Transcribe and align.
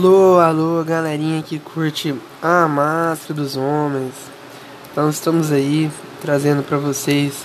Alô, 0.00 0.38
alô, 0.38 0.84
galerinha 0.84 1.42
que 1.42 1.58
curte 1.58 2.14
a 2.40 2.68
máscara 2.68 3.34
dos 3.34 3.56
homens. 3.56 4.14
Então 4.92 5.10
estamos 5.10 5.50
aí 5.50 5.90
trazendo 6.22 6.62
para 6.62 6.78
vocês 6.78 7.44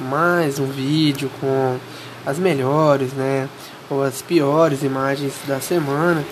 mais 0.00 0.58
um 0.58 0.66
vídeo 0.66 1.30
com 1.40 1.78
as 2.26 2.40
melhores, 2.40 3.12
né, 3.12 3.48
ou 3.88 4.02
as 4.02 4.20
piores 4.20 4.82
imagens 4.82 5.32
da 5.46 5.60
semana 5.60 6.24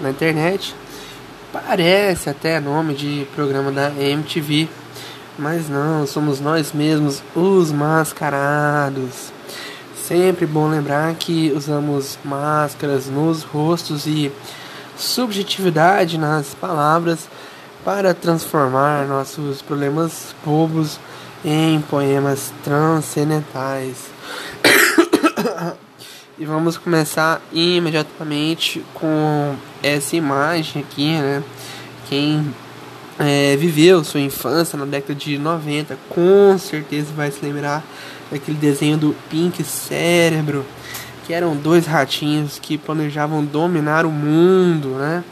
na 0.00 0.08
internet. 0.08 0.74
Parece 1.52 2.30
até 2.30 2.58
nome 2.58 2.94
de 2.94 3.26
programa 3.34 3.70
da 3.70 3.90
MTV, 3.90 4.66
mas 5.38 5.68
não, 5.68 6.06
somos 6.06 6.40
nós 6.40 6.72
mesmos 6.72 7.22
os 7.34 7.70
mascarados. 7.70 9.30
Sempre 9.94 10.46
bom 10.46 10.70
lembrar 10.70 11.14
que 11.16 11.52
usamos 11.54 12.18
máscaras 12.24 13.08
nos 13.08 13.42
rostos 13.42 14.06
e 14.06 14.32
subjetividade 14.96 16.18
nas 16.18 16.54
palavras 16.54 17.28
para 17.84 18.12
transformar 18.12 19.06
nossos 19.06 19.62
problemas 19.62 20.34
bobos 20.44 20.98
em 21.44 21.80
poemas 21.82 22.52
transcendentais. 22.64 24.10
e 26.38 26.44
vamos 26.44 26.76
começar 26.76 27.40
imediatamente 27.52 28.84
com 28.94 29.54
essa 29.82 30.16
imagem 30.16 30.82
aqui, 30.82 31.12
né? 31.12 31.42
Quem 32.08 32.54
é, 33.18 33.56
viveu 33.56 34.04
sua 34.04 34.20
infância 34.20 34.78
na 34.78 34.84
década 34.84 35.14
de 35.14 35.38
90 35.38 35.96
com 36.08 36.58
certeza 36.58 37.12
vai 37.14 37.30
se 37.30 37.44
lembrar 37.44 37.84
daquele 38.30 38.58
desenho 38.58 38.98
do 38.98 39.16
Pink 39.30 39.62
Cérebro, 39.62 40.64
que 41.26 41.34
eram 41.34 41.56
dois 41.56 41.86
ratinhos 41.86 42.58
que 42.58 42.78
planejavam 42.78 43.44
dominar 43.44 44.06
o 44.06 44.10
mundo, 44.10 44.90
né? 44.90 45.24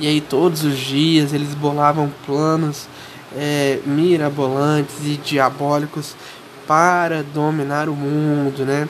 E 0.00 0.06
aí 0.06 0.20
todos 0.20 0.64
os 0.64 0.78
dias 0.78 1.34
eles 1.34 1.54
bolavam 1.54 2.10
planos 2.24 2.88
é, 3.36 3.78
mirabolantes 3.84 4.94
e 5.04 5.16
diabólicos 5.16 6.16
para 6.66 7.22
dominar 7.22 7.88
o 7.88 7.94
mundo, 7.94 8.64
né? 8.64 8.88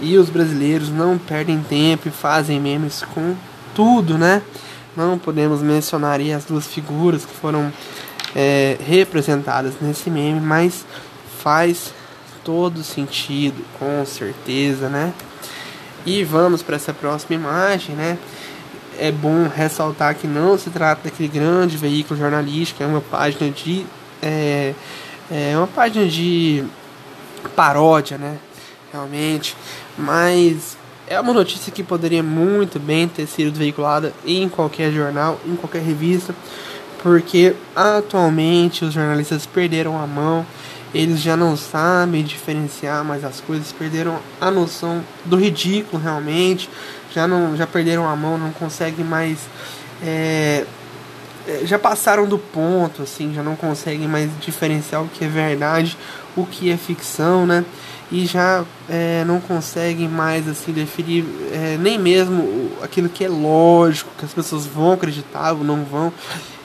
E 0.00 0.16
os 0.16 0.30
brasileiros 0.30 0.88
não 0.88 1.18
perdem 1.18 1.62
tempo 1.62 2.08
e 2.08 2.10
fazem 2.10 2.58
memes 2.58 3.04
com 3.14 3.34
tudo, 3.74 4.16
né? 4.16 4.40
Não 4.96 5.18
podemos 5.18 5.60
mencionar 5.60 6.20
as 6.20 6.46
duas 6.46 6.66
figuras 6.66 7.26
que 7.26 7.34
foram 7.34 7.70
é, 8.34 8.78
representadas 8.80 9.74
nesse 9.80 10.08
meme, 10.08 10.40
mas 10.40 10.86
faz 11.38 11.92
todo 12.42 12.82
sentido, 12.82 13.62
com 13.78 14.04
certeza, 14.06 14.88
né? 14.88 15.12
E 16.06 16.22
vamos 16.22 16.62
para 16.62 16.76
essa 16.76 16.94
próxima 16.94 17.34
imagem, 17.34 17.96
né? 17.96 18.16
É 18.96 19.10
bom 19.10 19.48
ressaltar 19.48 20.14
que 20.14 20.28
não 20.28 20.56
se 20.56 20.70
trata 20.70 21.10
daquele 21.10 21.28
grande 21.28 21.76
veículo 21.76 22.18
jornalístico, 22.18 22.82
é 22.82 22.86
uma 22.86 23.00
página 23.00 23.50
de 23.50 23.84
é, 24.22 24.72
é 25.30 25.56
uma 25.56 25.66
página 25.66 26.06
de 26.06 26.64
paródia, 27.56 28.16
né? 28.16 28.38
Realmente, 28.92 29.56
mas 29.98 30.78
é 31.08 31.20
uma 31.20 31.32
notícia 31.32 31.72
que 31.72 31.82
poderia 31.82 32.22
muito 32.22 32.78
bem 32.78 33.08
ter 33.08 33.26
sido 33.26 33.58
veiculada 33.58 34.12
em 34.24 34.48
qualquer 34.48 34.92
jornal, 34.92 35.40
em 35.44 35.56
qualquer 35.56 35.82
revista, 35.82 36.34
porque 37.02 37.54
atualmente 37.74 38.84
os 38.84 38.94
jornalistas 38.94 39.44
perderam 39.44 40.00
a 40.00 40.06
mão 40.06 40.46
eles 40.94 41.20
já 41.20 41.36
não 41.36 41.56
sabem 41.56 42.24
diferenciar 42.24 43.04
mais 43.04 43.24
as 43.24 43.40
coisas, 43.40 43.72
perderam 43.72 44.18
a 44.40 44.50
noção 44.50 45.02
do 45.24 45.36
ridículo 45.36 46.02
realmente, 46.02 46.68
já 47.12 47.26
não 47.26 47.56
já 47.56 47.66
perderam 47.66 48.08
a 48.08 48.16
mão, 48.16 48.38
não 48.38 48.52
conseguem 48.52 49.04
mais 49.04 49.38
é, 50.02 50.64
é, 51.46 51.64
já 51.64 51.78
passaram 51.78 52.26
do 52.26 52.38
ponto, 52.38 53.02
assim, 53.02 53.32
já 53.32 53.42
não 53.42 53.54
conseguem 53.54 54.08
mais 54.08 54.28
diferenciar 54.40 55.02
o 55.02 55.08
que 55.08 55.24
é 55.24 55.28
verdade, 55.28 55.96
o 56.36 56.44
que 56.44 56.70
é 56.70 56.76
ficção, 56.76 57.46
né? 57.46 57.64
E 58.10 58.26
já 58.26 58.64
é, 58.88 59.24
não 59.24 59.40
conseguem 59.40 60.08
mais 60.08 60.48
assim 60.48 60.72
definir 60.72 61.24
é, 61.52 61.76
nem 61.78 61.98
mesmo 61.98 62.72
aquilo 62.82 63.08
que 63.08 63.24
é 63.24 63.28
lógico, 63.28 64.10
que 64.18 64.24
as 64.24 64.32
pessoas 64.32 64.66
vão 64.66 64.92
acreditar 64.92 65.52
ou 65.52 65.62
não 65.64 65.84
vão. 65.84 66.12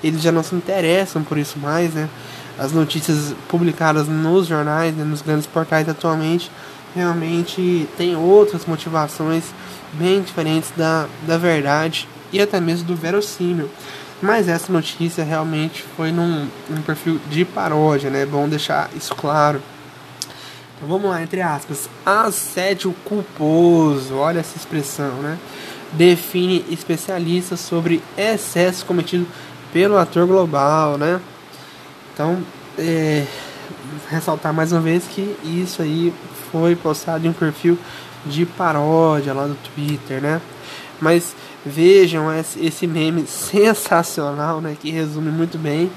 Eles 0.03 0.21
já 0.21 0.31
não 0.31 0.41
se 0.41 0.55
interessam 0.55 1.23
por 1.23 1.37
isso 1.37 1.59
mais, 1.59 1.93
né? 1.93 2.09
As 2.57 2.71
notícias 2.71 3.33
publicadas 3.47 4.07
nos 4.07 4.47
jornais, 4.47 4.95
né, 4.95 5.03
nos 5.03 5.21
grandes 5.21 5.47
portais 5.47 5.87
atualmente, 5.87 6.51
realmente 6.95 7.87
tem 7.97 8.15
outras 8.15 8.65
motivações 8.65 9.45
bem 9.93 10.21
diferentes 10.21 10.71
da, 10.75 11.07
da 11.25 11.37
verdade 11.37 12.07
e 12.31 12.41
até 12.41 12.59
mesmo 12.59 12.85
do 12.85 12.95
verossímil. 12.95 13.69
Mas 14.21 14.47
essa 14.47 14.71
notícia 14.71 15.23
realmente 15.23 15.83
foi 15.95 16.11
num, 16.11 16.47
num 16.69 16.81
perfil 16.83 17.19
de 17.29 17.43
paródia, 17.43 18.09
né? 18.09 18.21
É 18.21 18.25
bom 18.25 18.47
deixar 18.47 18.89
isso 18.95 19.15
claro. 19.15 19.61
Então 20.75 20.87
vamos 20.87 21.09
lá, 21.09 21.23
entre 21.23 21.41
aspas. 21.41 21.89
Assédio 22.05 22.93
culposo, 23.03 24.15
olha 24.15 24.39
essa 24.39 24.57
expressão, 24.57 25.13
né? 25.21 25.39
Define 25.93 26.63
especialistas 26.69 27.59
sobre 27.59 28.01
excesso 28.15 28.85
cometido 28.85 29.25
pelo 29.73 29.97
ator 29.97 30.27
global, 30.27 30.97
né? 30.97 31.19
Então, 32.13 32.41
é, 32.77 33.25
ressaltar 34.09 34.53
mais 34.53 34.71
uma 34.71 34.81
vez 34.81 35.05
que 35.05 35.35
isso 35.43 35.81
aí 35.81 36.13
foi 36.51 36.75
postado 36.75 37.25
em 37.25 37.29
um 37.29 37.33
perfil 37.33 37.77
de 38.25 38.45
paródia 38.45 39.33
lá 39.33 39.47
do 39.47 39.55
Twitter, 39.55 40.21
né? 40.21 40.41
Mas 40.99 41.35
vejam 41.65 42.27
esse 42.33 42.85
meme 42.85 43.25
sensacional, 43.27 44.61
né? 44.61 44.75
Que 44.79 44.91
resume 44.91 45.31
muito 45.31 45.57
bem. 45.57 45.91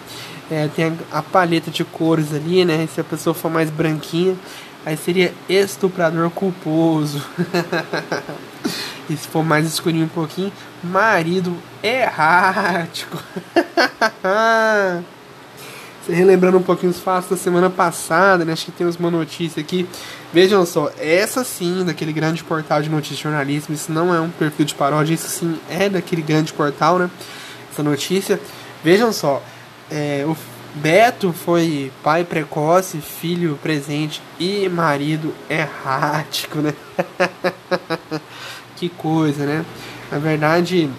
É, 0.51 0.69
tem 0.69 0.97
a, 1.11 1.23
paleta 1.23 1.71
de 1.71 1.85
cores 1.85 2.33
ali, 2.33 2.65
né? 2.65 2.89
Se 2.93 3.01
a 3.01 3.05
pessoa 3.05 3.35
for 3.35 3.51
mais 3.51 3.71
branquinha, 3.71 4.37
aí 4.85 4.97
seria 4.97 5.35
estuprador 5.49 6.31
culposo. 6.31 7.23
e 9.09 9.17
se 9.17 9.27
for 9.29 9.43
mais 9.43 9.67
escurinho 9.67 10.05
um 10.05 10.09
pouquinho, 10.09 10.53
marido 10.83 11.57
errático. 11.83 13.19
relembrando 16.09 16.59
um 16.59 16.62
pouquinho 16.62 16.91
os 16.91 17.00
fatos 17.00 17.31
da 17.31 17.37
semana 17.37 17.70
passada, 17.70 18.44
né? 18.44 18.53
Acho 18.53 18.66
que 18.66 18.72
temos 18.72 18.97
uma 18.97 19.10
notícia 19.10 19.60
aqui. 19.60 19.87
Vejam 20.32 20.65
só, 20.66 20.91
essa 20.98 21.44
sim, 21.44 21.84
daquele 21.84 22.12
grande 22.12 22.42
portal 22.42 22.82
de 22.82 22.88
notícias 22.88 23.19
de 23.19 23.22
jornalismo, 23.22 23.75
isso 23.75 23.92
não 23.92 24.15
é 24.15 24.20
um 24.20 24.31
perfil 24.31 24.65
de 24.65 24.75
paródia, 24.75 25.15
isso 25.15 25.28
sim 25.28 25.59
é 25.69 25.88
daquele 25.88 26.22
grande 26.22 26.53
portal, 26.53 26.98
né? 26.98 27.10
Essa 27.72 27.82
notícia. 27.82 28.41
Vejam 28.82 29.12
só, 29.12 29.42
é, 29.91 30.25
o 30.26 30.37
Beto 30.75 31.32
foi 31.32 31.92
pai 32.03 32.25
precoce, 32.25 32.98
filho 32.98 33.59
presente 33.62 34.21
e 34.41 34.69
marido 34.69 35.32
errático, 35.48 36.59
né? 36.59 36.75
que 38.75 38.88
coisa, 38.88 39.47
né? 39.47 39.65
Na 40.10 40.19
verdade, 40.19 40.91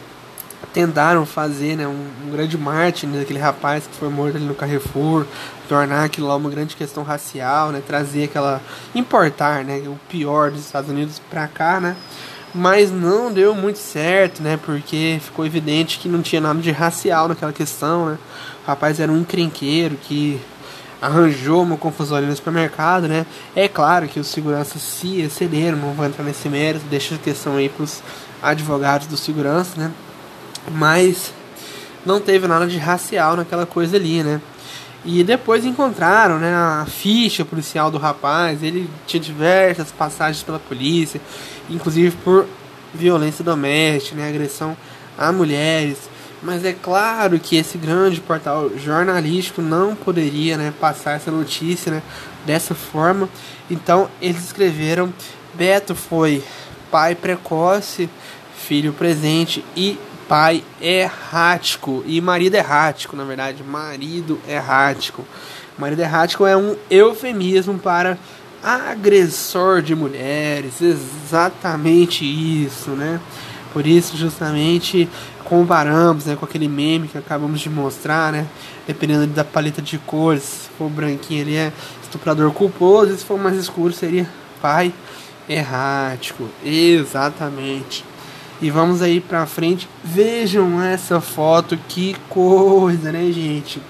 tentaram 0.76 1.26
fazer 1.26 1.78
né, 1.78 1.88
um, 1.88 2.06
um 2.28 2.32
grande 2.32 2.58
marketing 2.58 3.18
daquele 3.18 3.40
rapaz 3.40 3.88
que 3.88 3.96
foi 3.96 4.10
morto 4.10 4.36
ali 4.36 4.46
no 4.46 4.54
Carrefour, 4.54 5.26
tornar 5.70 6.04
aquilo 6.04 6.28
lá 6.28 6.36
uma 6.36 6.50
grande 6.50 6.76
questão 6.76 7.02
racial, 7.02 7.72
né, 7.72 7.82
trazer 7.88 8.26
aquela 8.26 8.62
importar, 8.94 9.64
né, 9.64 9.82
o 9.88 9.98
pior 10.10 10.52
dos 10.52 10.60
Estados 10.60 10.90
Unidos 10.90 11.22
para 11.30 11.48
cá, 11.48 11.80
né? 11.80 11.96
Mas 12.54 12.92
não 12.92 13.32
deu 13.32 13.56
muito 13.56 13.80
certo, 13.80 14.42
né? 14.42 14.58
Porque 14.66 15.20
ficou 15.22 15.46
evidente 15.46 16.00
que 16.00 16.08
não 16.08 16.22
tinha 16.22 16.40
nada 16.40 16.58
de 16.62 16.72
racial 16.72 17.28
naquela 17.28 17.52
questão, 17.52 18.06
né? 18.06 18.18
O 18.64 18.68
rapaz 18.68 18.98
era 18.98 19.12
um 19.12 19.18
encrenqueiro 19.18 19.98
que 19.98 20.40
arranjou 21.02 21.64
uma 21.64 21.76
confusão 21.76 22.18
ali 22.18 22.28
no 22.28 22.36
supermercado, 22.36 23.10
né? 23.10 23.26
É 23.54 23.68
claro 23.68 24.08
que 24.08 24.22
os 24.22 24.28
seguranças 24.28 24.82
se 24.82 25.20
excederam, 25.20 25.78
não 25.78 25.94
vou 25.94 26.06
entrar 26.06 26.24
nesse 26.24 26.48
mérito, 26.48 26.86
deixa 26.90 27.16
a 27.16 27.18
questão 27.18 27.58
aí 27.58 27.68
pros 27.68 28.02
advogados 28.42 29.08
do 29.08 29.18
segurança, 29.18 29.72
né? 29.78 29.92
Mas 30.72 31.34
não 32.06 32.20
teve 32.20 32.48
nada 32.48 32.68
de 32.68 32.78
racial 32.78 33.36
naquela 33.36 33.66
coisa 33.66 33.98
ali, 33.98 34.24
né? 34.24 34.42
E 35.04 35.24
depois 35.24 35.64
encontraram, 35.66 36.40
né, 36.40 36.54
a 36.54 36.86
ficha 36.88 37.46
policial 37.46 37.92
do 37.92 37.98
rapaz, 38.00 38.64
ele 38.64 38.90
tinha 39.06 39.22
diversas 39.22 39.92
passagens 39.92 40.42
pela 40.42 40.58
polícia, 40.58 41.22
inclusive 41.70 42.16
por 42.24 42.48
violência 42.92 43.44
doméstica, 43.44 44.16
né, 44.16 44.28
agressão 44.28 44.76
a 45.16 45.32
mulheres. 45.32 46.10
Mas 46.42 46.66
é 46.66 46.74
claro 46.74 47.40
que 47.40 47.56
esse 47.56 47.78
grande 47.78 48.20
portal 48.20 48.72
jornalístico 48.78 49.62
não 49.62 49.96
poderia, 49.96 50.58
né, 50.58 50.74
passar 50.80 51.14
essa 51.14 51.30
notícia, 51.30 51.92
né, 51.92 52.02
dessa 52.46 52.74
forma. 52.74 53.30
Então 53.70 54.10
eles 54.20 54.44
escreveram: 54.44 55.14
Beto 55.54 55.94
foi 55.94 56.44
pai 56.90 57.14
precoce, 57.14 58.10
filho 58.58 58.92
presente 58.94 59.64
e 59.76 60.00
pai 60.28 60.64
errático 60.82 62.04
e 62.06 62.20
marido 62.20 62.56
errático, 62.56 63.16
na 63.16 63.24
verdade, 63.24 63.64
marido 63.64 64.40
errático. 64.48 65.24
Marido 65.78 66.02
errático 66.02 66.46
é 66.46 66.56
um 66.56 66.76
eufemismo 66.90 67.78
para 67.78 68.18
agressor 68.64 69.82
de 69.82 69.94
mulheres, 69.94 70.82
exatamente 70.82 72.26
isso, 72.26 72.92
né? 72.92 73.20
Por 73.72 73.86
isso, 73.86 74.18
justamente, 74.18 75.08
comparamos 75.44 76.26
né, 76.26 76.36
com 76.36 76.46
aquele 76.46 76.68
meme 76.68 77.08
que 77.08 77.18
acabamos 77.18 77.60
de 77.60 77.70
mostrar, 77.70 78.32
né? 78.32 78.48
Dependendo 78.88 79.28
da 79.28 79.44
paleta 79.44 79.82
de 79.82 79.98
cores, 80.00 80.44
se 80.44 80.70
for 80.78 80.90
branquinho 80.90 81.42
ele 81.42 81.56
é 81.56 81.72
estuprador 82.02 82.52
culposo, 82.52 83.16
se 83.16 83.26
for 83.26 83.38
mais 83.38 83.58
escuro 83.58 83.94
seria 83.94 84.28
pai 84.62 84.94
errático. 85.48 86.48
Exatamente. 86.64 88.15
E 88.62 88.70
vamos 88.70 89.02
aí 89.02 89.20
pra 89.20 89.46
frente. 89.46 89.88
Vejam 90.04 90.82
essa 90.82 91.20
foto, 91.20 91.78
que 91.90 92.16
coisa, 92.30 93.12
né, 93.12 93.32
gente? 93.32 93.82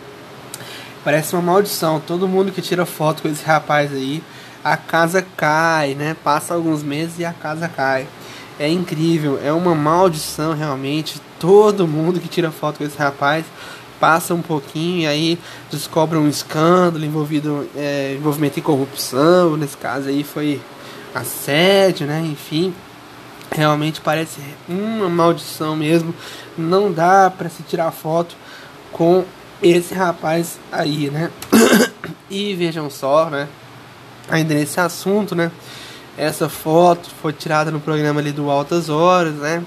Parece 1.04 1.36
uma 1.36 1.42
maldição. 1.42 2.00
Todo 2.00 2.28
mundo 2.28 2.52
que 2.52 2.62
tira 2.62 2.86
foto 2.86 3.22
com 3.22 3.28
esse 3.28 3.46
rapaz 3.46 3.94
aí, 3.94 4.24
a 4.64 4.76
casa 4.76 5.26
cai, 5.38 5.94
né? 5.94 6.16
Passa 6.24 6.56
alguns 6.56 6.82
meses 6.82 7.20
e 7.20 7.26
a 7.26 7.32
casa 7.32 7.68
cai. 7.68 8.08
É 8.60 8.68
incrível, 8.68 9.40
é 9.44 9.52
uma 9.52 9.76
maldição 9.76 10.54
realmente. 10.54 11.22
Todo 11.40 11.88
mundo 11.88 12.20
que 12.20 12.28
tira 12.28 12.50
foto 12.50 12.80
com 12.80 12.84
esse 12.84 12.98
rapaz 12.98 13.46
passa 14.00 14.34
um 14.34 14.42
pouquinho 14.42 15.02
e 15.02 15.08
aí 15.08 15.40
descobre 15.72 16.18
um 16.18 16.28
escândalo 16.28 17.06
envolvido 17.06 17.68
é, 17.76 18.16
envolvimento 18.18 18.60
em 18.60 18.64
corrupção. 18.64 19.56
Nesse 19.58 19.78
caso 19.78 20.10
aí 20.10 20.24
foi 20.24 20.60
assédio, 21.14 22.08
né? 22.08 22.22
Enfim, 22.22 22.74
realmente 23.56 24.02
parece 24.02 24.40
uma 24.68 25.10
maldição 25.10 25.76
mesmo. 25.76 26.14
Não 26.58 26.92
dá 26.92 27.32
para 27.36 27.50
se 27.50 27.64
tirar 27.64 27.92
foto 27.92 28.36
com 28.92 29.24
esse 29.62 29.94
rapaz 29.94 30.60
aí, 30.72 31.10
né? 31.10 31.32
e 32.30 32.54
vejam 32.54 32.90
só, 32.90 33.30
né? 33.30 33.48
Ainda 34.30 34.54
nesse 34.54 34.80
assunto, 34.80 35.36
né? 35.36 35.52
Essa 36.18 36.48
foto 36.48 37.10
foi 37.22 37.34
tirada 37.34 37.72
no 37.72 37.80
programa 37.80 38.20
ali 38.20 38.32
do 38.32 38.50
Altas 38.50 38.90
Horas, 38.90 39.36
né? 39.36 39.64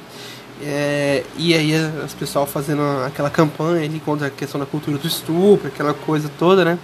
É, 0.61 1.23
e 1.37 1.55
aí 1.55 1.73
as 2.05 2.15
pessoal 2.15 2.45
fazendo 2.45 2.83
aquela 3.07 3.31
campanha 3.31 3.85
ali 3.85 4.01
contra 4.01 4.27
a 4.27 4.31
questão 4.31 4.59
da 4.59 4.67
cultura 4.67 4.99
do 4.99 5.07
estupro, 5.07 5.69
aquela 5.69 5.95
coisa 5.95 6.31
toda, 6.39 6.65
né? 6.65 6.79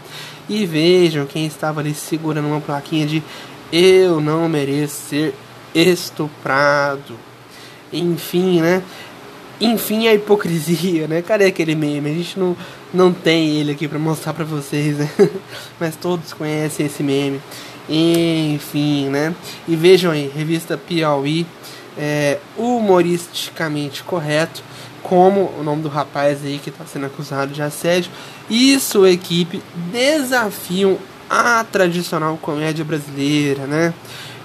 E 0.49 0.65
vejam 0.65 1.27
quem 1.27 1.47
estava 1.47 1.81
ali 1.81 1.95
segurando 1.95 2.47
uma 2.47 2.61
plaquinha 2.61 3.07
de 3.07 3.23
eu 3.73 4.21
não 4.21 4.49
mereço 4.49 5.09
ser 5.09 5.35
estuprado. 5.75 7.19
Enfim, 7.93 8.61
né? 8.61 8.83
Enfim, 9.61 10.09
a 10.09 10.15
hipocrisia, 10.15 11.07
né? 11.07 11.23
Cadê 11.23 11.47
aquele 11.47 11.75
meme? 11.75 12.11
A 12.11 12.15
gente 12.15 12.39
não, 12.39 12.57
não 12.93 13.13
tem 13.13 13.57
ele 13.57 13.73
aqui 13.73 13.87
para 13.87 13.99
mostrar 13.99 14.35
para 14.35 14.45
vocês, 14.45 14.99
né? 14.99 15.09
Mas 15.79 15.97
todos 15.97 16.33
conhecem 16.33 16.87
esse 16.87 17.03
meme. 17.03 17.41
Enfim, 17.89 19.09
né? 19.09 19.35
E 19.69 19.77
vejam 19.77 20.11
aí, 20.11 20.31
revista 20.35 20.77
Piauí, 20.77 21.47
é, 21.97 22.39
humoristicamente 22.57 24.03
correto, 24.03 24.63
como 25.03 25.53
o 25.59 25.63
nome 25.63 25.83
do 25.83 25.89
rapaz 25.89 26.45
aí 26.45 26.59
que 26.59 26.71
está 26.71 26.85
sendo 26.85 27.07
acusado 27.07 27.53
de 27.53 27.63
assédio 27.63 28.11
e 28.49 28.79
sua 28.81 29.11
equipe 29.11 29.63
desafiam 29.93 30.99
a 31.29 31.65
tradicional 31.65 32.39
comédia 32.39 32.85
brasileira, 32.85 33.67
né? 33.67 33.93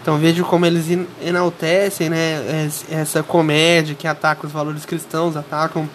Então 0.09 0.17
vejo 0.17 0.43
como 0.43 0.65
eles 0.65 0.87
enaltecem 1.21 2.09
né, 2.09 2.67
essa 2.89 3.21
comédia 3.21 3.93
que 3.93 4.07
ataca 4.07 4.47
os 4.47 4.51
valores 4.51 4.83
cristãos, 4.83 5.37
atacam 5.37 5.87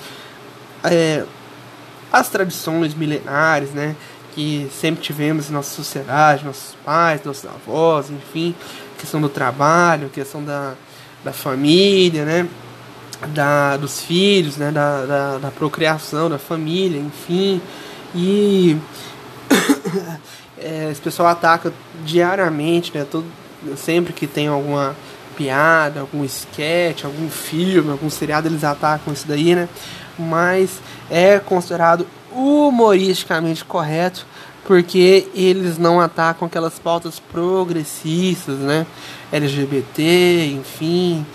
é, 0.84 1.24
as 2.12 2.28
tradições 2.28 2.94
milenares, 2.94 3.70
né? 3.70 3.96
Que 4.32 4.70
sempre 4.72 5.02
tivemos 5.02 5.50
em 5.50 5.52
nossa 5.52 5.74
sociedade, 5.74 6.44
nossos 6.44 6.76
pais, 6.84 7.24
nossos 7.24 7.44
avós, 7.44 8.08
enfim, 8.08 8.54
questão 8.96 9.20
do 9.20 9.28
trabalho, 9.28 10.08
questão 10.10 10.44
da, 10.44 10.74
da 11.24 11.32
família, 11.32 12.24
né? 12.24 12.48
Da, 13.30 13.76
dos 13.76 14.00
filhos, 14.00 14.56
né? 14.56 14.70
Da, 14.70 15.04
da, 15.06 15.38
da 15.38 15.50
procriação, 15.50 16.30
da 16.30 16.38
família, 16.38 17.00
enfim. 17.00 17.60
E 18.14 18.76
é, 20.56 20.88
esse 20.92 21.00
pessoal 21.00 21.30
ataca 21.30 21.72
diariamente, 22.04 22.96
né? 22.96 23.04
Todo, 23.10 23.26
sempre 23.76 24.12
que 24.12 24.26
tem 24.26 24.48
alguma 24.48 24.94
piada, 25.36 26.00
algum 26.00 26.24
sketch, 26.24 27.04
algum 27.04 27.28
filme, 27.28 27.90
algum 27.90 28.08
seriado, 28.08 28.48
eles 28.48 28.64
atacam 28.64 29.12
isso 29.12 29.26
daí, 29.26 29.54
né? 29.54 29.68
Mas 30.18 30.80
é 31.10 31.38
considerado 31.38 32.06
humoristicamente 32.32 33.64
correto 33.64 34.26
porque 34.64 35.28
eles 35.34 35.76
não 35.76 36.00
atacam 36.00 36.46
aquelas 36.46 36.78
pautas 36.78 37.18
progressistas, 37.18 38.58
né? 38.58 38.86
LGBT, 39.30 40.46
enfim, 40.52 41.26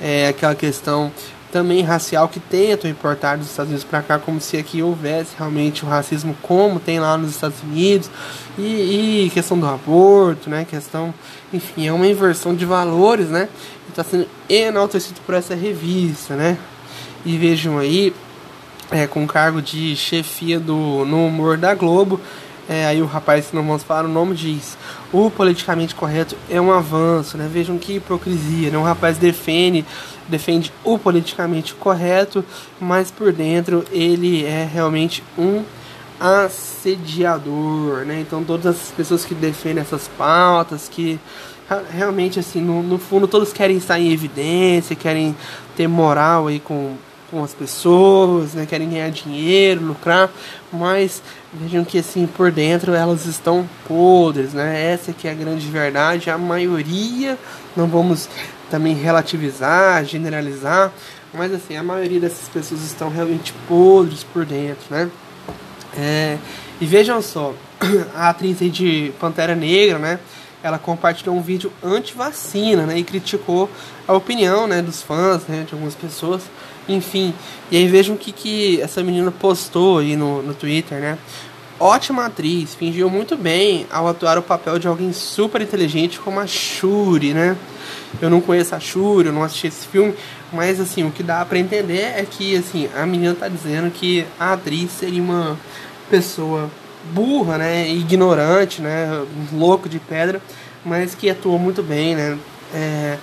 é 0.00 0.28
aquela 0.28 0.54
questão 0.54 1.12
também 1.50 1.82
racial 1.82 2.28
que 2.28 2.38
tentam 2.38 2.90
importar 2.90 3.36
dos 3.36 3.48
Estados 3.48 3.70
Unidos 3.70 3.88
para 3.88 4.02
cá, 4.02 4.18
como 4.18 4.40
se 4.40 4.56
aqui 4.56 4.82
houvesse 4.82 5.34
realmente 5.36 5.84
o 5.84 5.88
racismo 5.88 6.36
como 6.42 6.78
tem 6.78 7.00
lá 7.00 7.16
nos 7.16 7.30
Estados 7.30 7.62
Unidos, 7.62 8.10
e, 8.58 9.24
e 9.26 9.30
questão 9.30 9.58
do 9.58 9.66
aborto, 9.66 10.50
né? 10.50 10.66
Questão, 10.68 11.14
enfim, 11.52 11.86
é 11.86 11.92
uma 11.92 12.06
inversão 12.06 12.54
de 12.54 12.64
valores, 12.64 13.28
né? 13.28 13.48
Está 13.88 14.04
sendo 14.04 14.26
enaltecido 14.48 15.20
por 15.24 15.34
essa 15.34 15.54
revista, 15.54 16.36
né? 16.36 16.58
E 17.24 17.36
vejam 17.36 17.78
aí, 17.78 18.12
é, 18.90 19.06
com 19.06 19.26
cargo 19.26 19.62
de 19.62 19.96
chefia 19.96 20.60
do, 20.60 21.04
no 21.04 21.26
humor 21.26 21.56
da 21.56 21.74
Globo, 21.74 22.20
é, 22.68 22.84
aí 22.84 23.00
o 23.00 23.06
rapaz, 23.06 23.46
se 23.46 23.56
não 23.56 23.66
vamos 23.66 23.82
falar 23.82 24.04
o 24.04 24.08
nome, 24.12 24.34
diz: 24.34 24.76
o 25.10 25.30
politicamente 25.30 25.94
correto 25.94 26.36
é 26.50 26.60
um 26.60 26.70
avanço, 26.70 27.38
né? 27.38 27.48
Vejam 27.50 27.78
que 27.78 27.94
hipocrisia, 27.94 28.70
né? 28.70 28.76
Um 28.76 28.82
rapaz 28.82 29.16
defende, 29.16 29.86
defende 30.28 30.70
o 30.84 30.98
politicamente 30.98 31.74
correto, 31.74 32.44
mas 32.78 33.10
por 33.10 33.32
dentro 33.32 33.84
ele 33.90 34.44
é 34.44 34.68
realmente 34.70 35.24
um 35.38 35.64
assediador, 36.20 38.04
né? 38.04 38.20
Então 38.20 38.44
todas 38.44 38.66
as 38.66 38.90
pessoas 38.90 39.24
que 39.24 39.34
defendem 39.34 39.80
essas 39.80 40.06
pautas, 40.06 40.90
que 40.90 41.18
realmente 41.90 42.38
assim, 42.38 42.60
no, 42.60 42.82
no 42.82 42.98
fundo 42.98 43.26
todos 43.26 43.50
querem 43.50 43.78
estar 43.78 43.98
em 43.98 44.12
evidência, 44.12 44.94
querem 44.94 45.34
ter 45.74 45.86
moral 45.86 46.48
aí 46.48 46.60
com 46.60 46.96
com 47.30 47.44
as 47.44 47.52
pessoas, 47.52 48.54
né? 48.54 48.66
querem 48.66 48.88
ganhar 48.88 49.10
dinheiro, 49.10 49.84
lucrar, 49.84 50.30
mas 50.72 51.22
vejam 51.52 51.84
que 51.84 51.98
assim 51.98 52.26
por 52.26 52.50
dentro 52.50 52.94
elas 52.94 53.26
estão 53.26 53.68
podres, 53.86 54.52
né? 54.52 54.92
Essa 54.92 55.12
que 55.12 55.28
é 55.28 55.30
a 55.30 55.34
grande 55.34 55.66
verdade. 55.68 56.30
A 56.30 56.38
maioria, 56.38 57.38
não 57.76 57.86
vamos 57.86 58.28
também 58.70 58.94
relativizar, 58.94 60.04
generalizar, 60.04 60.92
mas 61.32 61.52
assim 61.52 61.76
a 61.76 61.82
maioria 61.82 62.20
dessas 62.20 62.48
pessoas 62.48 62.82
estão 62.82 63.10
realmente 63.10 63.52
podres 63.66 64.24
por 64.24 64.44
dentro, 64.44 64.84
né? 64.90 65.10
É, 65.96 66.38
e 66.80 66.86
vejam 66.86 67.20
só, 67.20 67.54
a 68.14 68.30
atriz 68.30 68.58
de 68.72 69.12
Pantera 69.18 69.54
Negra, 69.54 69.98
né? 69.98 70.18
Ela 70.62 70.78
compartilhou 70.78 71.36
um 71.36 71.42
vídeo 71.42 71.72
anti-vacina, 71.82 72.84
né? 72.86 72.98
E 72.98 73.04
criticou 73.04 73.70
a 74.06 74.12
opinião, 74.12 74.66
né? 74.66 74.82
Dos 74.82 75.02
fãs, 75.02 75.46
né? 75.46 75.64
De 75.66 75.74
algumas 75.74 75.94
pessoas 75.94 76.42
enfim, 76.88 77.34
e 77.70 77.76
aí 77.76 77.86
vejam 77.86 78.14
o 78.14 78.18
que, 78.18 78.32
que 78.32 78.80
essa 78.80 79.02
menina 79.02 79.30
postou 79.30 79.98
aí 79.98 80.16
no, 80.16 80.42
no 80.42 80.54
Twitter, 80.54 80.98
né? 80.98 81.18
Ótima 81.78 82.26
atriz, 82.26 82.74
fingiu 82.74 83.08
muito 83.08 83.36
bem 83.36 83.86
ao 83.90 84.08
atuar 84.08 84.38
o 84.38 84.42
papel 84.42 84.78
de 84.78 84.88
alguém 84.88 85.12
super 85.12 85.60
inteligente 85.60 86.18
como 86.18 86.40
a 86.40 86.46
Shuri, 86.46 87.34
né? 87.34 87.56
Eu 88.20 88.30
não 88.30 88.40
conheço 88.40 88.74
a 88.74 88.80
Shuri, 88.80 89.28
eu 89.28 89.32
não 89.32 89.44
assisti 89.44 89.66
esse 89.68 89.86
filme, 89.86 90.14
mas 90.50 90.80
assim, 90.80 91.06
o 91.06 91.10
que 91.10 91.22
dá 91.22 91.44
para 91.44 91.58
entender 91.58 92.14
é 92.16 92.26
que 92.28 92.56
assim, 92.56 92.88
a 92.96 93.04
menina 93.04 93.34
tá 93.34 93.48
dizendo 93.48 93.90
que 93.90 94.26
a 94.40 94.54
atriz 94.54 94.90
seria 94.90 95.22
uma 95.22 95.58
pessoa 96.10 96.70
burra, 97.12 97.58
né, 97.58 97.88
ignorante, 97.88 98.80
né, 98.82 99.24
louco 99.52 99.88
de 99.88 99.98
pedra, 99.98 100.40
mas 100.84 101.14
que 101.14 101.28
atuou 101.30 101.58
muito 101.58 101.82
bem, 101.82 102.14
né? 102.14 102.38
É, 102.74 103.18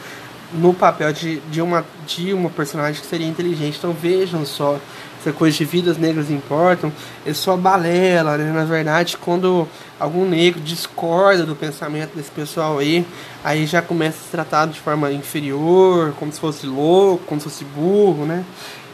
no 0.54 0.74
papel 0.74 1.12
de, 1.12 1.40
de, 1.52 1.62
uma, 1.62 1.86
de 2.06 2.34
uma 2.34 2.50
personagem 2.50 3.02
que 3.02 3.08
seria 3.08 3.28
inteligente. 3.28 3.78
Então 3.78 3.94
vejam 3.94 4.46
só, 4.46 4.80
essa 5.20 5.32
coisa 5.32 5.58
de 5.58 5.66
vidas 5.66 5.98
negras 5.98 6.30
importam, 6.30 6.92
é 7.26 7.34
só 7.34 7.58
balela, 7.58 8.38
né? 8.38 8.52
Na 8.52 8.64
verdade, 8.64 9.18
quando 9.18 9.68
algum 10.00 10.28
negro 10.28 10.62
discorda 10.62 11.46
do 11.46 11.56
pensamento 11.56 12.16
desse 12.16 12.32
pessoal 12.32 12.80
aí, 12.80 13.06
aí 13.44 13.66
já 13.66 13.82
começa 13.82 14.18
a 14.18 14.24
se 14.24 14.30
tratar 14.30 14.68
de 14.68 14.80
forma 14.80 15.12
inferior, 15.12 16.14
como 16.20 16.32
se 16.32 16.40
fosse 16.40 16.66
louco, 16.66 17.24
como 17.26 17.40
se 17.40 17.46
fosse 17.46 17.66
burro, 17.66 18.26
né? 18.26 18.44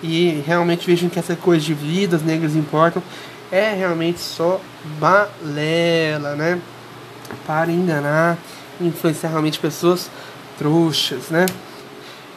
E 0.04 0.42
realmente 0.48 0.88
vejam 0.88 1.10
que 1.10 1.20
essa 1.20 1.36
coisa 1.36 1.64
de 1.64 1.74
vidas 1.74 2.24
negras 2.24 2.56
importam 2.56 3.04
é 3.52 3.74
realmente 3.74 4.20
só 4.20 4.60
balela, 5.00 6.36
né? 6.36 6.60
Para 7.46 7.72
enganar, 7.72 8.38
influenciar 8.80 9.30
realmente 9.30 9.60
pessoas 9.60 10.10
trouxas, 10.58 11.30
né? 11.30 11.46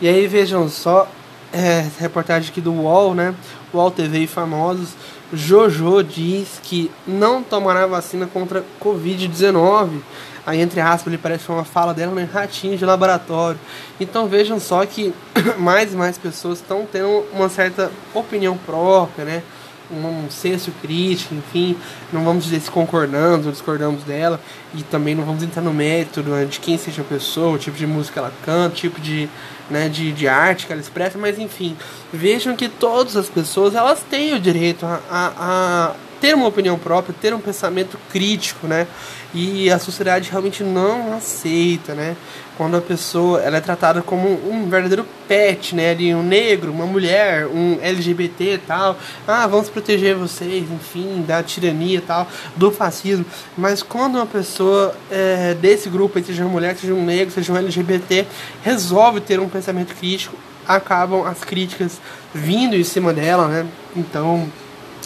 E 0.01 0.09
aí 0.09 0.27
vejam 0.27 0.69
só, 0.69 1.09
é, 1.53 1.87
reportagem 1.99 2.51
aqui 2.51 2.61
do 2.61 2.73
UOL, 2.73 3.15
né? 3.15 3.35
UOL 3.73 3.91
TV 3.91 4.21
e 4.21 4.27
famosos. 4.27 4.91
Jojo 5.33 6.03
diz 6.03 6.61
que 6.63 6.91
não 7.07 7.43
tomará 7.43 7.87
vacina 7.87 8.27
contra 8.27 8.65
Covid-19. 8.83 10.01
Aí, 10.47 10.61
entre 10.61 10.81
aspas, 10.81 11.07
ele 11.07 11.17
parece 11.17 11.49
uma 11.49 11.65
fala 11.65 11.95
dela, 11.95 12.13
né? 12.13 12.29
Ratinho 12.31 12.77
de 12.77 12.85
laboratório. 12.85 13.59
Então 13.99 14.27
vejam 14.27 14.61
só 14.61 14.85
que 14.85 15.15
mais 15.59 15.93
e 15.93 15.97
mais 15.97 16.19
pessoas 16.19 16.59
estão 16.59 16.87
tendo 16.91 17.25
uma 17.33 17.49
certa 17.49 17.91
opinião 18.13 18.57
própria, 18.59 19.25
né? 19.25 19.43
Um 19.91 20.31
senso 20.31 20.73
crítico, 20.81 21.35
enfim, 21.35 21.77
não 22.13 22.25
vamos 22.25 22.45
dizer 22.45 22.61
se 22.61 22.71
concordamos 22.71 23.47
ou 23.47 23.53
discordamos 23.53 24.03
dela, 24.05 24.41
e 24.75 24.83
também 24.83 25.15
não 25.15 25.25
vamos 25.25 25.43
entrar 25.43 25.63
no 25.63 25.73
mérito 25.73 26.23
de 26.49 26.61
quem 26.61 26.79
seja 26.79 27.03
a 27.03 27.05
pessoa, 27.05 27.57
o 27.57 27.59
tipo 27.59 27.77
de 27.77 27.87
música 27.87 28.15
que 28.15 28.19
ela 28.19 28.33
canta, 28.45 28.75
o 28.75 28.77
tipo 28.77 29.01
de, 29.01 29.29
né, 29.71 29.89
de, 29.89 30.13
de 30.13 30.27
arte 30.27 30.67
que 30.67 30.73
ela 30.73 30.81
expressa, 30.81 31.19
mas 31.19 31.39
enfim, 31.39 31.77
vejam 32.13 32.57
que 32.57 32.69
todas 32.69 33.17
as 33.17 33.29
pessoas 33.29 33.75
elas 33.75 34.01
têm 34.09 34.35
o 34.35 34.41
direito 34.41 34.87
a, 34.87 35.01
a 35.11 35.93
ter 36.25 36.35
uma 36.35 36.47
opinião 36.47 36.79
própria, 36.79 37.15
ter 37.21 37.35
um 37.35 37.39
pensamento 37.39 37.99
crítico, 38.11 38.67
né? 38.67 38.87
E 39.35 39.71
a 39.71 39.79
sociedade 39.79 40.31
realmente 40.31 40.65
não 40.65 41.15
aceita, 41.15 41.93
né? 41.95 42.17
Quando 42.57 42.79
a 42.79 42.81
pessoa 42.81 43.43
ela 43.43 43.59
é 43.59 43.61
tratada 43.61 44.01
como 44.01 44.27
um 44.51 44.67
verdadeiro 44.71 45.07
pet, 45.29 45.75
né? 45.75 45.91
Ali, 45.91 46.15
um 46.15 46.23
negro, 46.23 46.73
uma 46.73 46.87
mulher, 46.87 47.47
um 47.47 47.79
LGBT 47.83 48.55
e 48.55 48.59
tal. 48.59 48.97
Ah, 49.29 49.47
vamos 49.47 49.69
proteger 49.69 50.17
vocês, 50.17 50.65
enfim, 50.71 51.23
da 51.29 51.43
tirania 51.43 51.99
e 51.99 52.01
tal, 52.01 52.27
do 52.57 52.73
fascismo. 52.73 53.27
Mas 53.55 53.83
quando 53.83 54.15
uma 54.15 54.25
pessoa 54.25 54.97
é, 55.11 55.53
desse 55.53 55.91
grupo, 55.91 56.19
seja 56.25 56.43
uma 56.43 56.53
mulher, 56.53 56.75
seja 56.75 56.95
um 56.95 57.05
negro, 57.05 57.35
seja 57.35 57.53
um 57.53 57.57
LGBT, 57.59 58.27
resolve 58.63 59.21
ter 59.21 59.39
um 59.41 59.49
pensamento 59.51 59.95
crítico, 59.95 60.35
acabam 60.67 61.27
as 61.27 61.45
críticas 61.45 62.01
vindo 62.33 62.75
em 62.75 62.85
cima 62.85 63.13
dela, 63.13 63.47
né? 63.47 63.67
Então, 63.95 64.51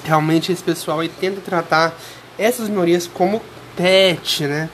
realmente 0.08 0.50
esse 0.50 0.62
pessoal 0.62 1.00
aí 1.00 1.08
tenta 1.08 1.40
tratar 1.40 1.94
essas 2.38 2.68
minorias 2.68 3.06
como 3.06 3.42
pet, 3.76 4.46
né? 4.46 4.68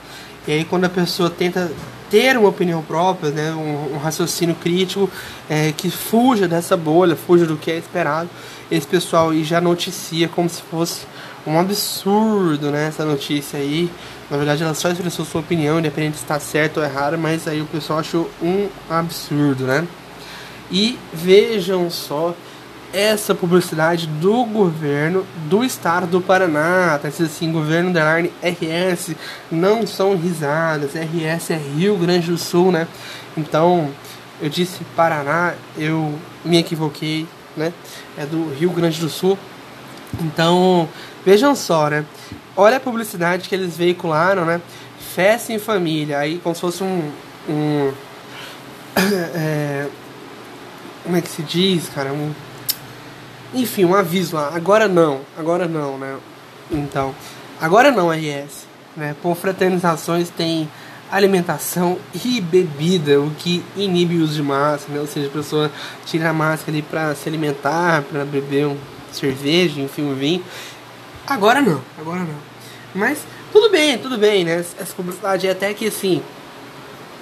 E 0.47 0.51
aí 0.53 0.65
quando 0.65 0.85
a 0.85 0.89
pessoa 0.89 1.29
tenta 1.29 1.71
ter 2.09 2.37
uma 2.37 2.49
opinião 2.49 2.81
própria, 2.81 3.31
né, 3.31 3.51
um, 3.51 3.95
um 3.95 3.97
raciocínio 3.97 4.55
crítico 4.55 5.09
é, 5.49 5.73
que 5.75 5.89
fuja 5.89 6.47
dessa 6.47 6.77
bolha, 6.77 7.15
fuja 7.15 7.45
do 7.45 7.57
que 7.57 7.71
é 7.71 7.77
esperado, 7.77 8.29
esse 8.71 8.85
pessoal 8.85 9.31
aí 9.31 9.43
já 9.43 9.59
noticia 9.59 10.27
como 10.29 10.47
se 10.47 10.61
fosse 10.61 11.01
um 11.45 11.59
absurdo, 11.59 12.71
né, 12.71 12.87
essa 12.87 13.03
notícia 13.03 13.59
aí. 13.59 13.89
Na 14.29 14.37
verdade, 14.37 14.63
ela 14.63 14.73
só 14.73 14.89
expressou 14.89 15.25
sua 15.25 15.41
opinião, 15.41 15.79
independente 15.79 16.17
se 16.17 16.23
está 16.23 16.39
certo 16.39 16.77
ou 16.77 16.83
errado, 16.83 17.17
mas 17.17 17.47
aí 17.47 17.61
o 17.61 17.65
pessoal 17.65 17.99
achou 17.99 18.29
um 18.41 18.67
absurdo, 18.89 19.65
né? 19.65 19.87
E 20.71 20.97
vejam 21.13 21.91
só 21.91 22.33
essa 22.95 23.35
publicidade 23.35 24.07
do 24.07 24.45
governo 24.45 25.25
do 25.49 25.65
estado 25.65 26.07
do 26.07 26.21
Paraná. 26.21 26.97
Tá 26.97 27.09
assim, 27.09 27.51
governo 27.51 27.91
da 27.91 28.19
RS, 28.41 29.15
não 29.51 29.85
são 29.85 30.15
risadas, 30.15 30.93
RS 30.93 31.51
é 31.51 31.57
Rio 31.57 31.97
Grande 31.97 32.31
do 32.31 32.37
Sul, 32.37 32.71
né? 32.71 32.87
Então, 33.35 33.91
eu 34.41 34.47
disse 34.47 34.81
Paraná, 34.95 35.55
eu 35.77 36.17
me 36.45 36.57
equivoquei, 36.57 37.27
né? 37.57 37.73
É 38.17 38.25
do 38.25 38.49
Rio 38.53 38.69
Grande 38.69 39.01
do 39.01 39.09
Sul. 39.09 39.37
Então, 40.21 40.87
vejam 41.25 41.53
só, 41.53 41.89
né? 41.89 42.05
Olha 42.55 42.77
a 42.77 42.79
publicidade 42.79 43.49
que 43.49 43.55
eles 43.55 43.75
veicularam, 43.75 44.45
né? 44.45 44.61
Festa 45.13 45.51
em 45.51 45.59
família, 45.59 46.19
aí 46.19 46.39
como 46.41 46.55
se 46.55 46.61
fosse 46.61 46.81
um. 46.81 47.11
um 47.49 47.91
é, 49.35 49.87
como 51.03 51.17
é 51.17 51.21
que 51.21 51.29
se 51.29 51.43
diz, 51.43 51.89
cara? 51.89 52.13
Um 52.13 52.33
enfim, 53.55 53.85
um 53.85 53.95
aviso 53.95 54.35
lá. 54.35 54.51
Agora 54.53 54.87
não, 54.87 55.21
agora 55.37 55.67
não, 55.67 55.97
né? 55.97 56.17
Então, 56.69 57.15
agora 57.59 57.91
não, 57.91 58.09
RS. 58.09 58.67
Né? 58.95 59.15
Confraternizações 59.21 60.29
tem 60.29 60.69
alimentação 61.11 61.97
e 62.23 62.41
bebida, 62.41 63.19
o 63.21 63.31
que 63.31 63.63
inibe 63.75 64.17
o 64.17 64.23
uso 64.23 64.33
de 64.35 64.43
máscara, 64.43 64.93
né? 64.93 64.99
Ou 64.99 65.07
seja, 65.07 65.27
a 65.27 65.31
pessoa 65.31 65.71
tira 66.05 66.29
a 66.29 66.33
máscara 66.33 66.71
ali 66.71 66.81
para 66.81 67.15
se 67.15 67.29
alimentar, 67.29 68.03
para 68.03 68.25
beber 68.25 68.67
um 68.67 68.77
cerveja, 69.11 69.79
enfim, 69.79 70.03
um 70.03 70.15
vinho. 70.15 70.43
Agora 71.27 71.61
não, 71.61 71.81
agora 71.97 72.19
não. 72.19 72.37
Mas 72.93 73.19
tudo 73.51 73.69
bem, 73.69 73.97
tudo 73.97 74.17
bem, 74.17 74.43
né? 74.43 74.57
Essa 74.57 74.93
publicidade 74.95 75.47
é 75.47 75.51
até 75.51 75.73
que 75.73 75.87
assim. 75.87 76.21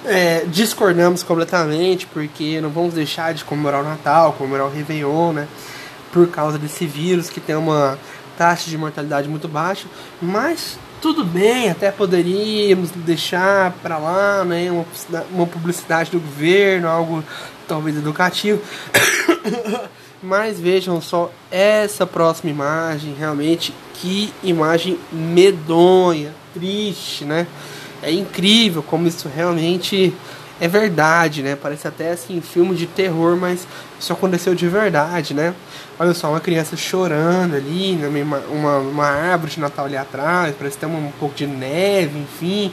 É, 0.06 0.44
discordamos 0.46 1.22
completamente, 1.22 2.06
porque 2.06 2.60
não 2.60 2.68
vamos 2.68 2.92
deixar 2.92 3.32
de 3.32 3.42
comemorar 3.42 3.80
o 3.80 3.84
Natal, 3.84 4.34
comemorar 4.34 4.66
o 4.66 4.70
Réveillon, 4.70 5.32
né? 5.32 5.48
Por 6.14 6.28
causa 6.28 6.56
desse 6.56 6.86
vírus 6.86 7.28
que 7.28 7.40
tem 7.40 7.56
uma 7.56 7.98
taxa 8.38 8.70
de 8.70 8.78
mortalidade 8.78 9.28
muito 9.28 9.48
baixa, 9.48 9.86
mas 10.22 10.78
tudo 11.02 11.24
bem, 11.24 11.68
até 11.68 11.90
poderíamos 11.90 12.90
deixar 12.92 13.72
para 13.82 13.98
lá, 13.98 14.44
né, 14.44 14.70
uma, 14.70 14.86
uma 15.32 15.46
publicidade 15.46 16.12
do 16.12 16.20
governo, 16.20 16.88
algo 16.88 17.22
talvez 17.66 17.96
educativo. 17.96 18.62
mas 20.22 20.58
vejam 20.58 21.00
só 21.02 21.30
essa 21.50 22.06
próxima 22.06 22.50
imagem, 22.50 23.14
realmente 23.18 23.74
que 23.94 24.32
imagem 24.42 24.98
medonha, 25.12 26.32
triste, 26.54 27.24
né? 27.24 27.46
É 28.02 28.10
incrível 28.10 28.82
como 28.82 29.06
isso 29.06 29.28
realmente 29.28 30.14
é 30.60 30.68
verdade, 30.68 31.42
né? 31.42 31.56
Parece 31.60 31.88
até 31.88 32.12
assim 32.12 32.40
filme 32.40 32.74
de 32.74 32.86
terror, 32.86 33.36
mas 33.36 33.66
isso 33.98 34.12
aconteceu 34.12 34.54
de 34.54 34.68
verdade, 34.68 35.34
né? 35.34 35.54
Olha 35.98 36.14
só, 36.14 36.30
uma 36.30 36.40
criança 36.40 36.76
chorando 36.76 37.56
ali, 37.56 37.98
uma, 38.06 38.38
uma, 38.38 38.78
uma 38.78 39.06
árvore 39.06 39.52
de 39.52 39.60
Natal 39.60 39.86
ali 39.86 39.96
atrás, 39.96 40.54
parece 40.56 40.78
ter 40.78 40.86
um, 40.86 41.08
um 41.08 41.12
pouco 41.18 41.34
de 41.34 41.46
neve, 41.46 42.18
enfim. 42.18 42.72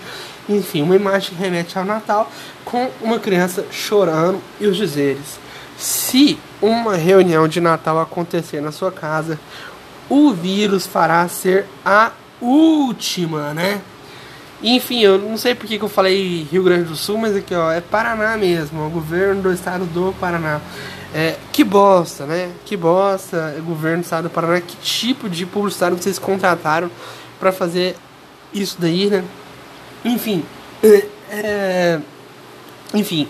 Enfim, 0.50 0.82
uma 0.82 0.96
imagem 0.96 1.30
que 1.30 1.36
remete 1.36 1.78
ao 1.78 1.86
Natal 1.86 2.32
com 2.66 2.90
uma 3.02 3.20
criança 3.20 3.66
chorando 3.72 4.42
e 4.60 4.68
os 4.68 4.78
dizeres. 4.78 5.40
Se 5.78 6.38
uma 6.62 6.96
reunião 6.96 7.48
de 7.48 7.60
Natal 7.60 8.00
acontecer 8.00 8.62
na 8.62 8.72
sua 8.72 8.92
casa, 8.92 9.40
o 10.10 10.32
vírus 10.32 10.86
fará 10.86 11.28
ser 11.28 11.66
a 11.86 12.12
última, 12.40 13.54
né? 13.54 13.82
Enfim, 14.64 15.00
eu 15.02 15.18
não 15.18 15.38
sei 15.38 15.56
porque 15.56 15.78
que 15.78 15.84
eu 15.84 15.90
falei 15.90 16.48
Rio 16.52 16.64
Grande 16.64 16.84
do 16.84 16.96
Sul, 16.96 17.18
mas 17.18 17.36
aqui 17.36 17.56
ó, 17.56 17.72
é 17.72 17.82
Paraná 17.82 18.38
mesmo, 18.38 18.86
o 18.86 18.90
governo 18.90 19.42
do 19.42 19.52
estado 19.54 19.86
do 19.86 20.14
Paraná. 20.20 20.62
É, 21.14 21.36
que 21.52 21.64
bosta, 21.64 22.26
né? 22.26 22.52
Que 22.64 22.78
bosta, 22.78 23.56
é 23.58 23.60
governo 23.60 23.98
do 23.98 24.04
estado 24.04 24.24
do 24.26 24.30
Paraná. 24.30 24.62
Que 24.62 24.76
tipo 24.78 25.28
de 25.28 25.46
publicitário 25.46 25.98
vocês 25.98 26.20
contrataram 26.20 26.92
para 27.40 27.52
fazer 27.52 27.96
isso 28.54 28.78
daí, 28.80 29.10
né? 29.10 29.24
Enfim, 30.06 30.46
é 31.30 32.00
enfim. 32.94 33.28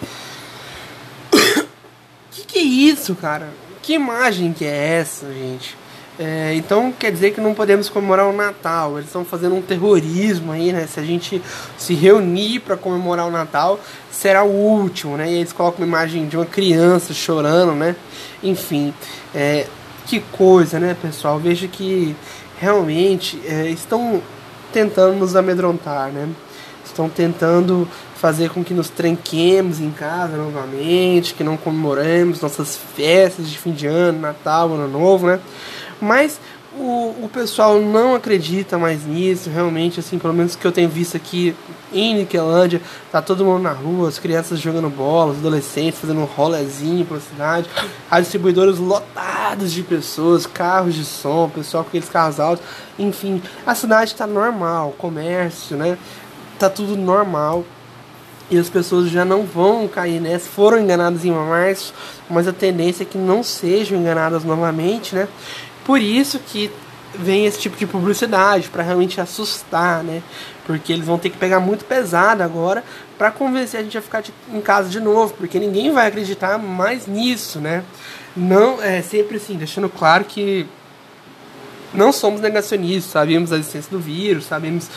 que 2.32 2.44
que 2.46 2.60
é 2.60 2.62
isso, 2.62 3.16
cara? 3.16 3.50
Que 3.82 3.94
imagem 3.94 4.54
que 4.54 4.66
é 4.66 5.00
essa, 5.00 5.32
gente? 5.32 5.78
É, 6.24 6.54
então 6.54 6.92
quer 6.92 7.12
dizer 7.12 7.32
que 7.32 7.42
não 7.42 7.56
podemos 7.56 7.90
comemorar 7.90 8.28
o 8.28 8.32
Natal. 8.32 8.94
Eles 8.94 9.08
estão 9.08 9.26
fazendo 9.26 9.56
um 9.56 9.62
terrorismo 9.62 10.52
aí, 10.52 10.72
né? 10.72 10.86
Se 10.86 11.00
a 11.00 11.04
gente 11.04 11.42
se 11.80 11.96
reunir 11.96 12.60
para 12.60 12.78
comemorar 12.78 13.26
o 13.26 13.32
Natal, 13.32 13.80
será 14.12 14.44
o 14.44 14.52
último, 14.52 15.18
né? 15.18 15.32
E 15.32 15.38
eles 15.38 15.52
colocam 15.52 15.80
uma 15.80 15.88
imagem 15.88 16.28
de 16.28 16.38
uma 16.38 16.46
criança 16.46 17.12
chorando, 17.12 17.74
né? 17.74 17.96
Enfim, 18.44 18.94
é, 19.34 19.66
que 20.06 20.20
coisa, 20.20 20.80
né, 20.80 20.96
pessoal? 21.02 21.40
Veja 21.40 21.68
que 21.68 22.16
realmente 22.60 23.42
é, 23.48 23.68
estão 23.70 24.22
tentando 24.72 25.16
nos 25.16 25.36
amedrontar, 25.36 26.10
né? 26.10 26.30
Estão 26.86 27.10
tentando 27.10 27.88
fazer 28.16 28.52
com 28.52 28.64
que 28.64 28.76
nos 28.76 28.92
tranquemos 28.92 29.80
em 29.80 29.90
casa 29.90 30.38
novamente, 30.38 31.34
que 31.34 31.44
não 31.44 31.58
comemoremos 31.58 32.42
nossas 32.42 32.78
festas 32.96 33.50
de 33.50 33.58
fim 33.58 33.72
de 33.72 33.88
ano, 33.88 34.20
Natal, 34.20 34.72
Ano 34.72 34.88
Novo, 34.88 35.26
né? 35.26 35.40
Mas 36.02 36.40
o, 36.74 37.16
o 37.24 37.30
pessoal 37.32 37.80
não 37.82 38.16
acredita 38.16 38.78
mais 38.78 39.06
nisso, 39.06 39.50
realmente, 39.50 40.00
assim, 40.00 40.18
pelo 40.18 40.34
menos 40.34 40.56
que 40.56 40.66
eu 40.66 40.72
tenho 40.72 40.90
visto 40.90 41.18
aqui 41.18 41.56
em 41.94 42.16
Niquelândia, 42.16 42.82
tá 43.12 43.22
todo 43.22 43.44
mundo 43.44 43.62
na 43.62 43.74
rua, 43.74 44.08
as 44.08 44.18
crianças 44.18 44.60
jogando 44.60 44.90
bola, 44.90 45.34
os 45.34 45.40
adolescentes 45.40 46.00
fazendo 46.00 46.22
um 46.22 46.26
rolezinho 46.26 47.06
pela 47.06 47.20
cidade, 47.20 47.70
as 48.10 48.22
distribuidoras 48.22 48.78
lotadas 48.78 49.72
de 49.72 49.84
pessoas, 49.84 50.46
carros 50.46 50.96
de 50.96 51.04
som, 51.04 51.50
pessoal 51.50 51.84
com 51.84 51.90
aqueles 51.90 52.10
carros 52.10 52.40
altos, 52.40 52.66
enfim, 52.98 53.42
a 53.66 53.76
cidade 53.76 54.16
tá 54.16 54.26
normal, 54.26 54.96
comércio, 54.98 55.76
né? 55.76 55.98
Tá 56.58 56.70
tudo 56.70 56.96
normal. 56.96 57.66
E 58.50 58.58
as 58.58 58.70
pessoas 58.70 59.10
já 59.10 59.24
não 59.24 59.44
vão 59.44 59.88
cair 59.88 60.20
nessa, 60.20 60.50
foram 60.50 60.78
enganadas 60.78 61.24
em 61.24 61.32
março, 61.32 61.94
mas 62.30 62.50
a 62.50 62.52
tendência 62.52 63.04
é 63.04 63.06
que 63.06 63.18
não 63.18 63.42
sejam 63.42 63.98
enganadas 63.98 64.44
novamente, 64.44 65.16
né? 65.16 65.30
Por 65.86 66.02
isso 66.02 66.40
que 66.40 66.72
vem 67.14 67.46
esse 67.46 67.60
tipo 67.60 67.76
de 67.76 67.86
publicidade 67.86 68.70
para 68.70 68.84
realmente 68.84 69.20
assustar, 69.20 70.04
né? 70.04 70.22
Porque 70.66 70.94
eles 70.94 71.06
vão 71.06 71.18
ter 71.18 71.30
que 71.30 71.38
pegar 71.38 71.60
muito 71.60 71.86
pesado 71.86 72.42
agora 72.42 72.84
para 73.18 73.32
convencer 73.32 73.80
a 73.80 73.84
gente 73.84 73.98
a 73.98 74.02
ficar 74.02 74.24
em 74.52 74.62
casa 74.62 74.90
de 74.90 75.00
novo, 75.00 75.34
porque 75.34 75.60
ninguém 75.60 75.92
vai 75.92 76.08
acreditar 76.08 76.58
mais 76.58 77.08
nisso, 77.08 77.60
né? 77.60 77.84
Não 78.36 78.82
é 78.82 79.02
sempre 79.02 79.38
assim, 79.38 79.56
deixando 79.56 79.90
claro 79.90 80.24
que 80.24 80.66
não 81.94 82.12
somos 82.14 82.42
negacionistas, 82.42 83.12
sabemos 83.12 83.50
da 83.50 83.58
existência 83.58 83.92
do 83.92 84.00
vírus, 84.00 84.46
sabemos 84.46 84.90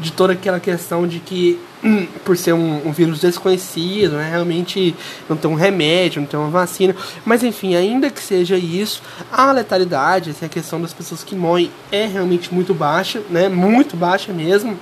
de 0.00 0.12
toda 0.12 0.32
aquela 0.32 0.60
questão 0.60 1.06
de 1.06 1.18
que, 1.18 1.58
hum, 1.82 2.06
por 2.24 2.36
ser 2.36 2.52
um, 2.52 2.88
um, 2.88 2.92
vírus 2.92 3.20
desconhecido, 3.20 4.16
né, 4.16 4.28
realmente 4.30 4.94
não 5.28 5.36
tem 5.36 5.50
um 5.50 5.54
remédio, 5.54 6.20
não 6.20 6.28
tem 6.28 6.38
uma 6.38 6.50
vacina, 6.50 6.94
mas 7.24 7.42
enfim, 7.42 7.74
ainda 7.74 8.10
que 8.10 8.22
seja 8.22 8.56
isso, 8.56 9.02
a 9.30 9.52
letalidade, 9.52 10.30
essa 10.30 10.48
questão 10.48 10.80
das 10.80 10.92
pessoas 10.92 11.22
que 11.22 11.34
morrem 11.34 11.70
é 11.90 12.06
realmente 12.06 12.52
muito 12.52 12.74
baixa, 12.74 13.22
né, 13.30 13.48
muito 13.48 13.96
baixa 13.96 14.32
mesmo. 14.32 14.78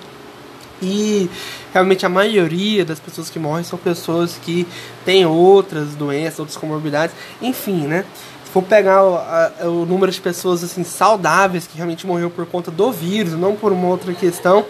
E 0.82 1.30
realmente 1.72 2.04
a 2.04 2.08
maioria 2.08 2.84
das 2.84 3.00
pessoas 3.00 3.30
que 3.30 3.38
morrem 3.38 3.64
são 3.64 3.78
pessoas 3.78 4.38
que 4.42 4.66
têm 5.04 5.24
outras 5.24 5.94
doenças, 5.94 6.40
outras 6.40 6.58
comorbidades, 6.58 7.14
enfim, 7.40 7.86
né? 7.86 8.04
For 8.54 8.62
pegar 8.62 9.02
o, 9.02 9.16
a, 9.16 9.52
o, 9.62 9.84
número 9.84 10.12
de 10.12 10.20
pessoas 10.20 10.62
assim 10.62 10.84
saudáveis 10.84 11.66
que 11.66 11.76
realmente 11.76 12.06
morreu 12.06 12.30
por 12.30 12.46
conta 12.46 12.70
do 12.70 12.92
vírus, 12.92 13.32
não 13.32 13.56
por 13.56 13.72
uma 13.72 13.88
outra 13.88 14.14
questão, 14.14 14.64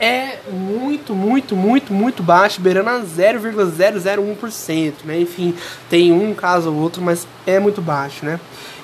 é 0.00 0.38
muito, 0.50 1.14
muito, 1.14 1.54
muito, 1.54 1.92
muito 1.92 2.24
baixo, 2.24 2.60
beirando 2.60 2.90
a 2.90 3.00
0,001%, 3.00 4.94
né? 5.04 5.20
Enfim, 5.20 5.54
tem 5.88 6.10
um 6.10 6.34
caso 6.34 6.72
ou 6.72 6.76
outro, 6.76 7.00
mas 7.00 7.24
é 7.46 7.60
muito 7.60 7.80
baixo, 7.80 8.26
né? 8.26 8.40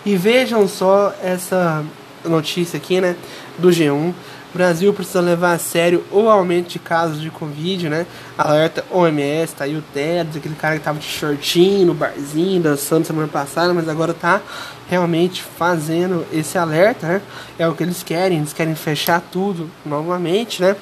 E 0.06 0.14
vejam 0.14 0.68
só 0.68 1.12
essa 1.20 1.84
notícia 2.24 2.76
aqui, 2.76 3.00
né, 3.00 3.16
do 3.58 3.70
G1. 3.70 4.14
O 4.54 4.56
Brasil 4.56 4.94
precisa 4.94 5.20
levar 5.20 5.54
a 5.54 5.58
sério 5.58 6.04
o 6.12 6.28
aumento 6.28 6.68
de 6.68 6.78
casos 6.78 7.20
de 7.20 7.28
Covid, 7.28 7.88
né? 7.88 8.06
Alerta 8.38 8.84
OMS, 8.88 9.52
tá 9.52 9.64
aí 9.64 9.76
o 9.76 9.82
Tedros, 9.82 10.36
aquele 10.36 10.54
cara 10.54 10.78
que 10.78 10.84
tava 10.84 11.00
de 11.00 11.06
shortinho 11.06 11.86
no 11.86 11.92
barzinho, 11.92 12.62
dançando 12.62 13.04
semana 13.04 13.26
passada, 13.26 13.74
mas 13.74 13.88
agora 13.88 14.14
tá 14.14 14.40
realmente 14.88 15.42
fazendo 15.42 16.24
esse 16.32 16.56
alerta, 16.56 17.04
né? 17.04 17.22
É 17.58 17.66
o 17.66 17.74
que 17.74 17.82
eles 17.82 18.04
querem, 18.04 18.38
eles 18.38 18.52
querem 18.52 18.76
fechar 18.76 19.20
tudo 19.20 19.68
novamente, 19.84 20.62
né? 20.62 20.76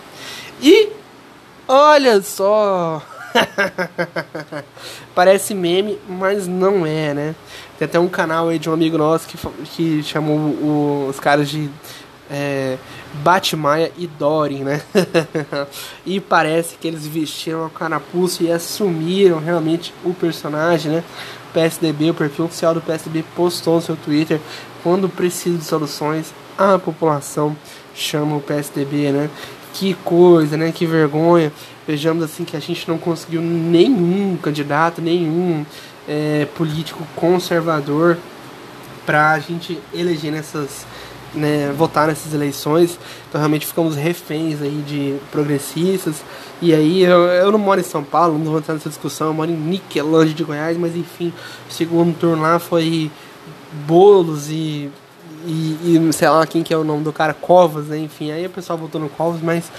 E 0.61 0.91
olha 1.67 2.21
só! 2.21 3.00
Parece 5.14 5.55
meme, 5.55 5.99
mas 6.07 6.47
não 6.47 6.85
é, 6.85 7.14
né? 7.14 7.35
Tem 7.79 7.87
até 7.87 7.99
um 7.99 8.09
canal 8.09 8.50
aí 8.50 8.59
de 8.59 8.69
um 8.69 8.75
amigo 8.75 8.99
nosso 8.99 9.26
que, 9.26 9.38
que 9.64 10.02
chamou 10.02 11.09
os 11.09 11.19
caras 11.19 11.49
de 11.49 11.71
é, 12.31 12.76
Batmaia 13.14 13.92
e 13.97 14.07
Dory, 14.07 14.59
né? 14.59 14.83
e 16.07 16.21
parece 16.21 16.76
que 16.76 16.88
eles 16.88 17.07
vestiram 17.07 17.66
a 17.66 17.71
carapuça 17.71 18.42
e 18.42 18.50
assumiram 18.50 19.38
realmente 19.38 19.92
o 20.04 20.14
personagem, 20.14 20.92
né? 20.92 21.04
O 21.50 21.52
PSDB, 21.52 22.11
o 22.11 22.14
perfil 22.14 22.47
oficial 22.47 22.75
do 22.75 22.81
PSDB 22.81 23.25
postou 23.37 23.76
no 23.76 23.83
seu 23.83 23.97
Twitter 23.97 24.40
quando 24.83 25.09
precisa 25.09 25.59
de 25.59 25.64
soluções, 25.64 26.35
a 26.59 26.78
população 26.78 27.57
chama 27.95 28.37
o 28.37 28.40
PSDB, 28.40 29.12
né? 29.12 29.31
Que 29.75 29.95
coisa, 30.04 30.57
né? 30.57 30.73
Que 30.73 30.87
vergonha. 30.87 31.52
Vejamos 31.87 32.25
assim 32.25 32.45
que 32.45 32.57
a 32.57 32.61
gente 32.61 32.88
não 32.88 32.99
conseguiu 32.99 33.40
nenhum 33.40 34.37
candidato, 34.37 35.00
nenhum 35.00 35.64
é, 36.09 36.47
político 36.57 37.07
conservador 37.14 38.19
para 39.07 39.33
a 39.33 39.38
gente 39.38 39.78
eleger 39.92 40.33
nessas 40.33 40.87
né, 41.35 41.73
votar 41.77 42.07
nessas 42.07 42.35
eleições, 42.35 42.99
então 43.29 43.41
realmente 43.41 43.67
ficamos 43.67 43.97
reféns 43.97 44.61
aí 44.61 44.83
de 44.87 45.17
progressistas. 45.31 46.23
E 46.61 46.75
aí 46.75 47.03
eu, 47.03 47.23
eu 47.27 47.51
não 47.51 47.59
moro 47.59 47.81
em 47.81 47.85
São 47.85 48.05
Paulo, 48.05 48.38
não 48.38 48.45
vou 48.45 48.59
entrar 48.59 48.75
nessa 48.75 48.88
discussão, 48.88 49.29
eu 49.29 49.35
moro 49.35 49.51
em 49.51 49.57
Niquelândia 49.57 50.35
de 50.35 50.45
Goiás, 50.45 50.77
mas 50.77 50.97
enfim, 50.97 51.33
o 51.68 51.73
segundo 51.73 52.16
turno 52.16 52.42
lá 52.42 52.59
foi 52.59 53.11
bolos 53.87 54.49
e, 54.51 54.90
e, 55.45 56.09
e, 56.09 56.12
sei 56.12 56.29
lá 56.29 56.47
quem 56.47 56.62
que 56.62 56.73
é 56.73 56.77
o 56.77 56.85
nome 56.85 57.03
do 57.03 57.12
cara, 57.12 57.35
Covas, 57.35 57.87
né? 57.87 57.99
Enfim, 57.99 58.31
aí 58.31 58.47
o 58.47 58.51
pessoal 58.51 58.79
votou 58.79 59.01
no 59.01 59.09
Covas, 59.09 59.40
mas 59.42 59.73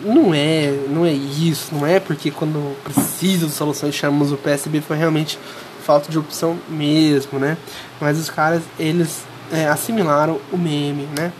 não 0.00 0.32
é, 0.32 0.72
não 0.88 1.04
é 1.04 1.12
isso, 1.12 1.74
não 1.74 1.86
é 1.86 1.98
porque 1.98 2.30
quando 2.30 2.76
precisa 2.84 3.46
de 3.46 3.52
soluções 3.52 3.94
chamamos 3.94 4.30
o 4.30 4.36
PSB 4.36 4.80
foi 4.80 4.96
realmente 4.96 5.38
falta 5.82 6.10
de 6.10 6.18
opção 6.18 6.58
mesmo, 6.68 7.38
né? 7.38 7.56
Mas 8.00 8.18
os 8.18 8.28
caras, 8.28 8.62
eles 8.78 9.24
é, 9.52 9.66
assimilaram 9.66 10.40
o 10.52 10.56
meme, 10.56 11.08
né? 11.16 11.32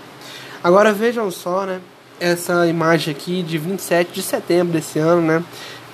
Agora 0.63 0.93
vejam 0.93 1.31
só, 1.31 1.65
né? 1.65 1.81
Essa 2.21 2.67
imagem 2.67 3.15
aqui 3.15 3.43
de 3.43 3.59
27 3.59 4.13
de 4.13 4.23
setembro 4.23 4.73
desse 4.73 4.99
ano, 4.99 5.23
né? 5.23 5.45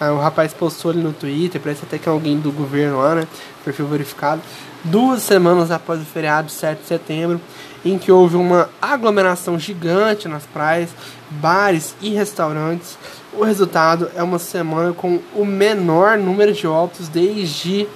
Ah, 0.01 0.13
o 0.13 0.19
rapaz 0.19 0.53
postou 0.53 0.91
ali 0.91 1.01
no 1.01 1.13
Twitter, 1.13 1.61
parece 1.61 1.83
até 1.85 1.99
que 1.99 2.09
é 2.09 2.13
alguém 2.13 2.39
do 2.39 2.51
governo 2.51 2.99
lá, 2.99 3.15
né? 3.15 3.29
Perfil 3.65 3.87
verificado. 3.87 4.43
Duas 4.83 5.23
semanas 5.23 5.71
após 5.71 6.01
o 6.01 6.05
feriado, 6.05 6.51
7 6.51 6.81
de 6.81 6.89
setembro, 6.89 7.41
em 7.85 7.99
que 7.99 8.11
houve 8.11 8.37
uma 8.37 8.69
aglomeração 8.81 9.59
gigante 9.59 10.27
nas 10.27 10.45
praias, 10.45 10.91
bares 11.31 11.95
e 12.01 12.11
restaurantes. 12.11 12.99
O 13.33 13.45
resultado 13.45 14.11
é 14.17 14.23
uma 14.23 14.39
semana 14.39 14.93
com 14.93 15.21
o 15.35 15.45
menor 15.45 16.19
número 16.19 16.53
de 16.53 16.67
óbitos 16.67 17.09
desde 17.09 17.87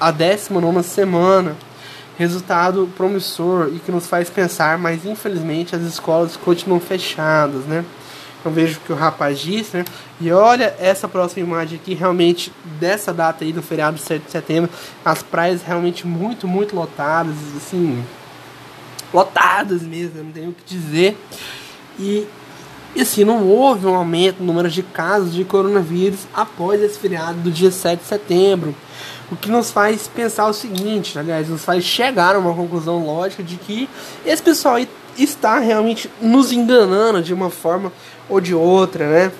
a 0.00 0.10
19 0.10 0.82
semana 0.82 1.56
resultado 2.20 2.86
promissor 2.98 3.70
e 3.74 3.78
que 3.78 3.90
nos 3.90 4.06
faz 4.06 4.28
pensar, 4.28 4.76
mas 4.76 5.06
infelizmente 5.06 5.74
as 5.74 5.80
escolas 5.80 6.36
continuam 6.36 6.78
fechadas, 6.78 7.64
né? 7.64 7.82
Eu 8.44 8.50
vejo 8.50 8.78
que 8.80 8.92
o 8.92 8.96
rapaz 8.96 9.38
disse, 9.38 9.78
né? 9.78 9.84
E 10.20 10.30
olha 10.30 10.74
essa 10.78 11.08
próxima 11.08 11.46
imagem 11.46 11.78
aqui, 11.78 11.94
realmente, 11.94 12.52
dessa 12.78 13.12
data 13.12 13.42
aí 13.42 13.54
do 13.54 13.62
feriado 13.62 13.98
7 13.98 14.26
de 14.26 14.30
setembro, 14.30 14.70
as 15.02 15.22
praias 15.22 15.62
realmente 15.62 16.06
muito, 16.06 16.46
muito 16.46 16.76
lotadas, 16.76 17.34
assim, 17.56 18.04
lotadas 19.14 19.80
mesmo, 19.80 20.22
não 20.22 20.30
tenho 20.30 20.50
o 20.50 20.54
que 20.54 20.62
dizer. 20.66 21.18
E, 21.98 22.26
e 22.94 23.02
assim, 23.02 23.24
não 23.24 23.46
houve 23.46 23.86
um 23.86 23.94
aumento 23.94 24.40
no 24.40 24.46
número 24.46 24.68
de 24.68 24.82
casos 24.82 25.32
de 25.32 25.44
coronavírus 25.44 26.20
após 26.34 26.82
esse 26.82 26.98
feriado 26.98 27.38
do 27.40 27.50
dia 27.50 27.70
7 27.70 28.00
de 28.00 28.06
setembro. 28.06 28.74
O 29.30 29.36
que 29.36 29.48
nos 29.48 29.70
faz 29.70 30.08
pensar 30.08 30.48
o 30.48 30.52
seguinte, 30.52 31.16
aliás, 31.16 31.48
nos 31.48 31.64
faz 31.64 31.84
chegar 31.84 32.34
a 32.34 32.38
uma 32.38 32.52
conclusão 32.52 33.06
lógica 33.06 33.42
de 33.42 33.56
que 33.56 33.88
esse 34.26 34.42
pessoal 34.42 34.74
aí 34.74 34.88
está 35.16 35.58
realmente 35.60 36.10
nos 36.20 36.50
enganando 36.50 37.22
de 37.22 37.32
uma 37.32 37.48
forma 37.48 37.92
ou 38.28 38.40
de 38.40 38.54
outra, 38.54 39.08
né? 39.08 39.32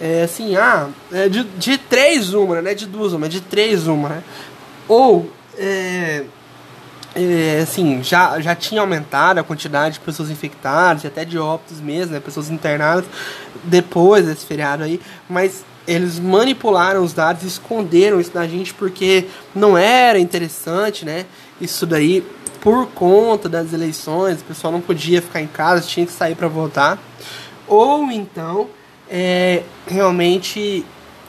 É, 0.00 0.22
assim, 0.22 0.56
ah, 0.56 0.88
é 1.12 1.28
de, 1.28 1.44
de 1.44 1.76
três 1.78 2.32
uma, 2.32 2.62
né? 2.62 2.74
De 2.74 2.86
duas 2.86 3.12
uma, 3.12 3.28
de 3.28 3.40
três 3.40 3.86
uma, 3.86 4.08
né? 4.08 4.22
Ou, 4.88 5.30
é, 5.58 6.24
é, 7.14 7.60
assim, 7.62 8.02
já, 8.02 8.40
já 8.40 8.54
tinha 8.54 8.80
aumentado 8.80 9.38
a 9.38 9.44
quantidade 9.44 9.94
de 9.94 10.00
pessoas 10.00 10.30
infectadas 10.30 11.04
e 11.04 11.06
até 11.06 11.24
de 11.24 11.38
óbitos 11.38 11.80
mesmo, 11.80 12.14
né? 12.14 12.20
Pessoas 12.20 12.50
internadas 12.50 13.04
depois 13.62 14.26
desse 14.26 14.44
feriado 14.44 14.82
aí, 14.82 15.00
mas 15.28 15.64
eles 15.86 16.18
manipularam 16.18 17.02
os 17.04 17.12
dados, 17.12 17.42
esconderam 17.42 18.20
isso 18.20 18.32
da 18.32 18.46
gente 18.46 18.72
porque 18.74 19.26
não 19.54 19.76
era 19.76 20.18
interessante, 20.18 21.04
né? 21.04 21.26
Isso 21.60 21.86
daí 21.86 22.24
por 22.60 22.86
conta 22.88 23.46
das 23.46 23.74
eleições, 23.74 24.40
o 24.40 24.44
pessoal 24.44 24.72
não 24.72 24.80
podia 24.80 25.20
ficar 25.20 25.42
em 25.42 25.46
casa, 25.46 25.86
tinha 25.86 26.06
que 26.06 26.12
sair 26.12 26.34
para 26.34 26.48
votar. 26.48 26.98
Ou 27.68 28.10
então, 28.10 28.68
é, 29.10 29.62
realmente 29.86 30.84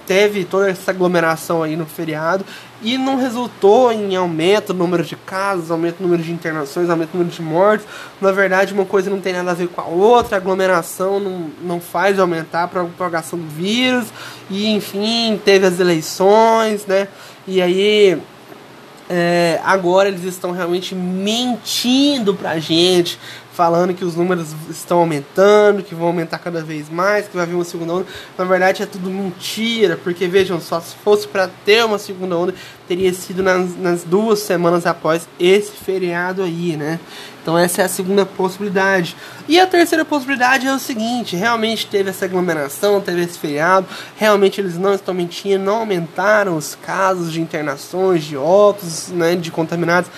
teve 0.05 0.45
toda 0.45 0.69
essa 0.69 0.91
aglomeração 0.91 1.63
aí 1.63 1.75
no 1.75 1.85
feriado 1.85 2.45
e 2.81 2.97
não 2.97 3.17
resultou 3.17 3.91
em 3.91 4.15
aumento 4.15 4.73
no 4.73 4.79
número 4.79 5.03
de 5.03 5.15
casos, 5.15 5.71
aumento 5.71 5.97
no 5.99 6.07
número 6.07 6.21
de 6.21 6.31
internações, 6.31 6.89
aumento 6.89 7.11
no 7.13 7.19
número 7.19 7.35
de 7.35 7.41
mortes. 7.41 7.87
Na 8.21 8.31
verdade, 8.31 8.73
uma 8.73 8.85
coisa 8.85 9.09
não 9.09 9.19
tem 9.19 9.33
nada 9.33 9.51
a 9.51 9.53
ver 9.53 9.67
com 9.67 9.81
a 9.81 9.85
outra, 9.85 10.37
a 10.37 10.39
aglomeração 10.39 11.19
não, 11.19 11.49
não 11.61 11.81
faz 11.81 12.19
aumentar 12.19 12.63
a 12.63 12.67
propagação 12.67 13.39
do 13.39 13.47
vírus, 13.47 14.07
e 14.49 14.67
enfim, 14.67 15.39
teve 15.43 15.65
as 15.65 15.79
eleições, 15.79 16.85
né? 16.85 17.07
E 17.47 17.61
aí 17.61 18.21
é, 19.09 19.59
agora 19.63 20.09
eles 20.09 20.23
estão 20.23 20.51
realmente 20.51 20.95
mentindo 20.95 22.33
pra 22.33 22.59
gente, 22.59 23.19
falando 23.55 23.93
que 23.93 24.03
os 24.03 24.15
números 24.15 24.49
estão 24.69 24.99
aumentando, 24.99 25.81
que 25.81 25.95
vão 25.95 26.07
aumentar 26.07 26.37
cada 26.39 26.61
vez 26.61 26.89
mais, 26.89 27.27
que 27.27 27.37
vai 27.37 27.45
vir 27.45 27.55
uma 27.55 27.63
segunda 27.63 27.93
onda. 27.93 28.05
Na 28.37 28.43
verdade 28.43 28.83
é 28.83 28.85
tudo 28.85 29.09
mentira, 29.09 29.97
porque 30.03 30.27
vejam 30.27 30.59
só, 30.59 30.81
se 30.81 30.93
fosse 30.95 31.25
para 31.27 31.49
ter 31.63 31.85
uma 31.85 31.97
segunda 31.97 32.35
onda, 32.35 32.53
teria 32.85 33.13
sido 33.13 33.41
nas, 33.41 33.77
nas 33.77 34.03
duas 34.03 34.39
semanas 34.39 34.85
após 34.85 35.27
esse 35.39 35.71
feriado 35.71 36.43
aí, 36.43 36.75
né? 36.75 36.99
Então 37.41 37.57
essa 37.57 37.83
é 37.83 37.85
a 37.85 37.87
segunda 37.87 38.25
possibilidade. 38.25 39.15
E 39.47 39.59
a 39.59 39.67
terceira 39.67 40.03
possibilidade 40.03 40.67
é 40.67 40.73
o 40.73 40.79
seguinte: 40.79 41.35
realmente 41.35 41.87
teve 41.87 42.09
essa 42.09 42.25
aglomeração, 42.25 42.99
teve 42.99 43.21
esse 43.21 43.37
feriado, 43.37 43.87
realmente 44.17 44.59
eles 44.59 44.77
não 44.77 44.95
estão 44.95 45.13
mentindo, 45.13 45.63
não 45.63 45.77
aumentaram 45.77 46.57
os 46.57 46.75
casos 46.75 47.31
de 47.31 47.39
internações, 47.39 48.23
de 48.23 48.35
óbitos, 48.35 49.09
né, 49.09 49.35
de 49.35 49.51
contaminados 49.51 50.09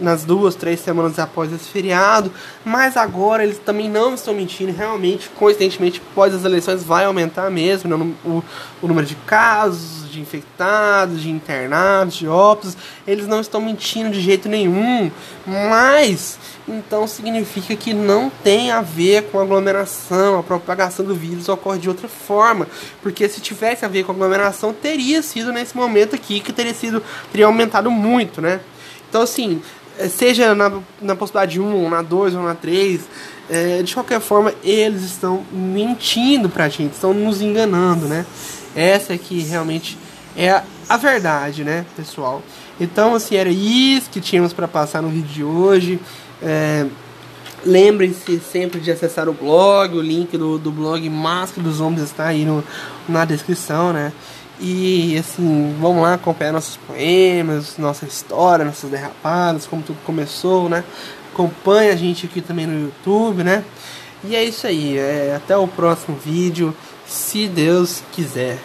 nas 0.00 0.24
duas, 0.24 0.54
três 0.54 0.80
semanas 0.80 1.18
após 1.18 1.52
esse 1.52 1.68
feriado, 1.68 2.32
mas 2.64 2.96
agora 2.96 3.44
eles 3.44 3.58
também 3.58 3.88
não 3.88 4.14
estão 4.14 4.34
mentindo, 4.34 4.72
realmente, 4.72 5.28
coincidentemente, 5.30 6.02
após 6.10 6.34
as 6.34 6.44
eleições 6.44 6.82
vai 6.82 7.04
aumentar 7.04 7.50
mesmo 7.50 7.96
né, 7.96 8.14
o, 8.24 8.42
o 8.82 8.88
número 8.88 9.06
de 9.06 9.14
casos, 9.14 10.10
de 10.10 10.20
infectados, 10.20 11.20
de 11.22 11.30
internados, 11.30 12.14
de 12.14 12.26
óbitos, 12.26 12.76
eles 13.06 13.26
não 13.26 13.40
estão 13.40 13.60
mentindo 13.60 14.10
de 14.10 14.20
jeito 14.20 14.48
nenhum, 14.48 15.10
mas 15.46 16.38
então 16.68 17.06
significa 17.06 17.74
que 17.74 17.92
não 17.92 18.30
tem 18.42 18.70
a 18.70 18.80
ver 18.80 19.24
com 19.24 19.40
aglomeração, 19.40 20.38
a 20.38 20.42
propagação 20.42 21.04
do 21.04 21.14
vírus 21.14 21.48
ocorre 21.48 21.78
de 21.78 21.88
outra 21.88 22.08
forma, 22.08 22.66
porque 23.02 23.28
se 23.28 23.40
tivesse 23.40 23.84
a 23.84 23.88
ver 23.88 24.04
com 24.04 24.12
aglomeração, 24.12 24.72
teria 24.72 25.22
sido 25.22 25.52
nesse 25.52 25.76
momento 25.76 26.14
aqui 26.14 26.40
que 26.40 26.52
teria 26.52 26.74
sido 26.74 27.02
teria 27.30 27.46
aumentado 27.46 27.90
muito, 27.90 28.40
né? 28.40 28.60
Então 29.08 29.22
assim, 29.22 29.60
seja 30.08 30.54
na, 30.54 30.80
na 31.00 31.16
possibilidade 31.16 31.60
1, 31.60 31.74
ou 31.74 31.90
na 31.90 32.02
2 32.02 32.34
ou 32.34 32.42
na 32.42 32.54
3, 32.54 33.00
é, 33.48 33.82
de 33.82 33.94
qualquer 33.94 34.20
forma, 34.20 34.52
eles 34.62 35.02
estão 35.02 35.44
mentindo 35.52 36.48
pra 36.48 36.68
gente, 36.68 36.92
estão 36.92 37.12
nos 37.12 37.42
enganando, 37.42 38.06
né? 38.06 38.24
Essa 38.74 39.14
aqui 39.14 39.40
realmente 39.40 39.98
é 40.36 40.50
a, 40.50 40.64
a 40.88 40.96
verdade, 40.96 41.64
né, 41.64 41.84
pessoal? 41.96 42.42
Então, 42.80 43.14
assim, 43.14 43.36
era 43.36 43.50
isso 43.50 44.08
que 44.10 44.20
tínhamos 44.20 44.52
para 44.52 44.68
passar 44.68 45.02
no 45.02 45.08
vídeo 45.08 45.28
de 45.28 45.44
hoje. 45.44 46.00
É, 46.42 46.86
Lembrem-se 47.64 48.40
sempre 48.40 48.80
de 48.80 48.90
acessar 48.90 49.28
o 49.28 49.34
blog, 49.34 49.94
o 49.94 50.00
link 50.00 50.36
do, 50.38 50.58
do 50.58 50.70
blog 50.70 51.06
Máscara 51.10 51.62
dos 51.62 51.78
Homens 51.78 52.02
está 52.04 52.26
aí 52.26 52.44
no, 52.44 52.64
na 53.06 53.24
descrição, 53.26 53.92
né? 53.92 54.12
E 54.60 55.16
assim, 55.18 55.74
vamos 55.80 56.02
lá 56.02 56.14
acompanhar 56.14 56.52
nossos 56.52 56.76
poemas, 56.76 57.78
nossa 57.78 58.04
história, 58.04 58.64
nossas 58.64 58.90
derrapadas, 58.90 59.66
como 59.66 59.82
tudo 59.82 59.98
começou, 60.04 60.68
né? 60.68 60.84
Acompanhe 61.32 61.90
a 61.90 61.96
gente 61.96 62.26
aqui 62.26 62.42
também 62.42 62.66
no 62.66 62.78
YouTube, 62.78 63.42
né? 63.42 63.64
E 64.22 64.36
é 64.36 64.44
isso 64.44 64.66
aí, 64.66 64.98
é, 64.98 65.34
até 65.34 65.56
o 65.56 65.66
próximo 65.66 66.14
vídeo, 66.14 66.76
se 67.06 67.48
Deus 67.48 68.02
quiser. 68.12 68.58